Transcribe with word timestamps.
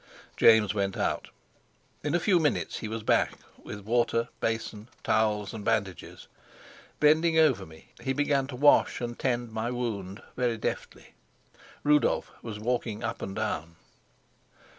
James 0.35 0.73
went 0.73 0.97
out. 0.97 1.29
In 2.03 2.15
a 2.15 2.19
few 2.19 2.39
minutes 2.39 2.79
he 2.79 2.87
was 2.87 3.03
back, 3.03 3.33
with 3.63 3.81
water, 3.81 4.29
basin, 4.39 4.87
towels, 5.03 5.53
and 5.53 5.63
bandages. 5.63 6.27
Bending 6.99 7.37
over 7.37 7.67
me, 7.67 7.89
he 8.01 8.11
began 8.11 8.47
to 8.47 8.55
wash 8.55 8.99
and 8.99 9.19
tend 9.19 9.51
my 9.51 9.69
wound 9.69 10.23
very 10.35 10.57
deftly. 10.57 11.13
Rudolf 11.83 12.31
was 12.41 12.57
walking 12.59 13.03
up 13.03 13.21
and 13.21 13.35
down. 13.35 13.75